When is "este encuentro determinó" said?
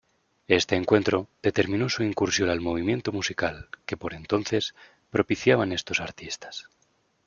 0.47-1.87